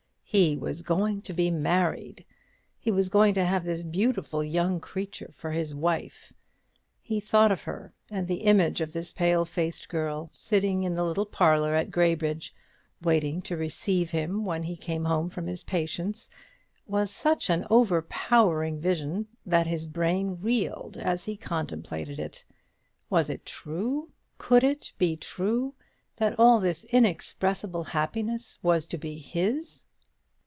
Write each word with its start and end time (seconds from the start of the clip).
He 0.33 0.55
was 0.55 0.81
going 0.81 1.23
to 1.23 1.33
be 1.33 1.51
married; 1.51 2.23
he 2.79 2.89
was 2.89 3.09
going 3.09 3.33
to 3.33 3.43
have 3.43 3.65
this 3.65 3.83
beautiful 3.83 4.41
young 4.41 4.79
creature 4.79 5.29
for 5.33 5.51
his 5.51 5.75
wife. 5.75 6.31
He 7.01 7.19
thought 7.19 7.51
of 7.51 7.63
her; 7.63 7.91
and 8.09 8.25
the 8.29 8.43
image 8.45 8.79
of 8.79 8.93
this 8.93 9.11
pale 9.11 9.43
faced 9.43 9.89
girl, 9.89 10.29
sitting 10.33 10.83
in 10.83 10.95
the 10.95 11.03
little 11.03 11.25
parlour 11.25 11.73
at 11.75 11.91
Graybridge, 11.91 12.53
waiting 13.01 13.41
to 13.41 13.57
receive 13.57 14.11
him 14.11 14.45
when 14.45 14.63
he 14.63 14.77
came 14.77 15.03
home 15.03 15.29
from 15.29 15.47
his 15.47 15.63
patients, 15.63 16.29
was 16.87 17.11
such 17.11 17.49
an 17.49 17.67
overpowering 17.69 18.79
vision, 18.79 19.27
that 19.45 19.67
his 19.67 19.85
brain 19.85 20.37
reeled 20.39 20.95
as 20.95 21.25
he 21.25 21.35
contemplated 21.35 22.21
it. 22.21 22.45
Was 23.09 23.29
it 23.29 23.45
true 23.45 24.09
could 24.37 24.63
it 24.63 24.93
be 24.97 25.17
true 25.17 25.73
that 26.15 26.39
all 26.39 26.61
this 26.61 26.85
inexpressible 26.85 27.83
happiness 27.83 28.57
was 28.63 28.85
to 28.85 28.97
be 28.97 29.17
his? 29.17 29.83